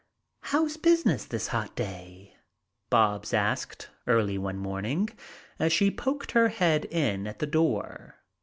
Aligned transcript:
"How's 0.45 0.77
business 0.77 1.25
this 1.25 1.49
hot 1.49 1.75
day?" 1.75 2.35
Bobs 2.89 3.35
asked 3.35 3.91
early 4.07 4.35
one 4.35 4.57
morning, 4.57 5.09
as 5.59 5.71
she 5.71 5.91
poked 5.91 6.31
her 6.31 6.47
head 6.47 6.85
in 6.85 7.27
at 7.27 7.37
the 7.37 7.45
door. 7.45 8.15